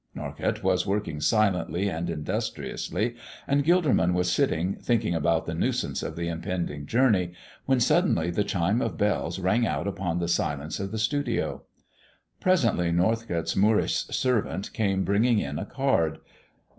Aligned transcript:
Norcott 0.15 0.63
was 0.63 0.87
working 0.87 1.21
silently 1.21 1.87
and 1.87 2.09
industriously 2.09 3.15
and 3.47 3.63
Gilderman 3.63 4.13
was 4.15 4.31
sitting 4.31 4.73
thinking 4.77 5.13
about 5.13 5.45
the 5.45 5.53
nuisance 5.53 6.01
of 6.01 6.15
the 6.15 6.27
impending 6.27 6.87
journey, 6.87 7.33
when 7.67 7.79
suddenly 7.79 8.31
the 8.31 8.43
chime 8.43 8.81
of 8.81 8.97
bells 8.97 9.37
rang 9.37 9.67
out 9.67 9.85
upon 9.87 10.17
the 10.17 10.27
silence 10.27 10.79
of 10.79 10.89
the 10.89 10.97
studio. 10.97 11.61
Presently 12.39 12.91
Norcott's 12.91 13.55
Moorish 13.55 14.05
servant 14.07 14.73
came 14.73 15.03
bringing 15.03 15.37
in 15.37 15.59
a 15.59 15.67
card. 15.67 16.17